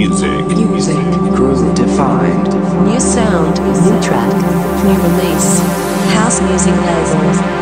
[0.00, 0.46] music.
[0.56, 0.96] Music.
[1.36, 2.48] Groove defined.
[2.86, 3.60] New sound.
[3.84, 4.32] New track.
[4.82, 5.60] New release.
[6.14, 7.20] House music label.
[7.20, 7.59] Groove defined.